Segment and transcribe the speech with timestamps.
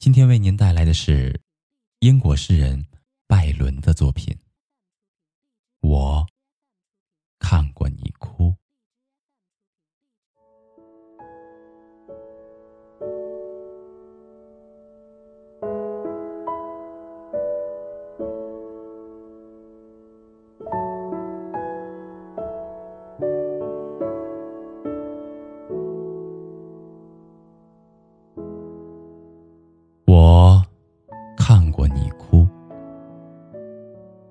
[0.00, 1.42] 今天为您带来的是
[1.98, 2.86] 英国诗人
[3.28, 4.34] 拜伦的作品。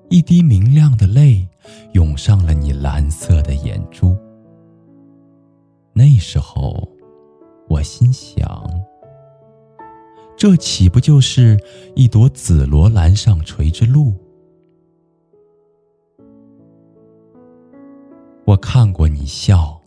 [0.09, 1.47] 一滴明亮的泪
[1.93, 4.17] 涌上了你蓝色的眼珠。
[5.93, 6.89] 那时候，
[7.67, 8.67] 我心想：
[10.35, 11.59] 这岂不就是
[11.95, 14.15] 一朵紫罗兰上垂之露？
[18.45, 19.79] 我看过你笑，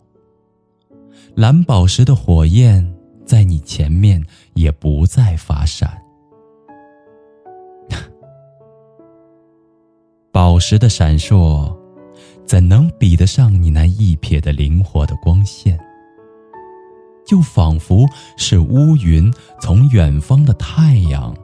[1.35, 6.01] 蓝宝石的火焰在你前面也不再发闪。
[10.53, 11.75] 宝石的闪烁，
[12.45, 15.75] 怎能比得上你那一瞥的灵活的光线？
[17.25, 18.05] 就仿佛
[18.37, 21.35] 是乌云从远方的太阳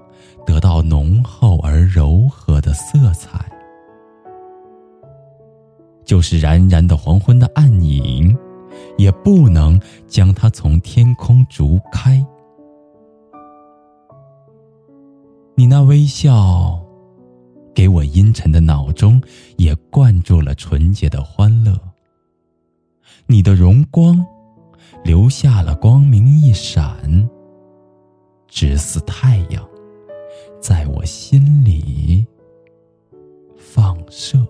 [0.46, 3.52] 得到浓厚而柔和的色彩，
[6.06, 8.38] 就是冉冉的黄昏的暗影，
[9.00, 12.24] 也不能将它从天空逐开。
[15.56, 16.79] 你那微笑。
[17.80, 19.24] 给我阴沉的脑中
[19.56, 21.80] 也灌注了纯洁的欢乐。
[23.26, 24.22] 你的荣光，
[25.02, 27.30] 留下了光明一闪，
[28.50, 29.66] 直似太阳，
[30.60, 32.28] 在我心里
[33.58, 34.46] 放射。